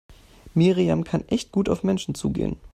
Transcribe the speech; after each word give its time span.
Miriam 0.55 1.03
kann 1.03 1.27
echt 1.27 1.51
gut 1.51 1.69
auf 1.69 1.83
Menschen 1.83 2.15
zugehen. 2.15 2.57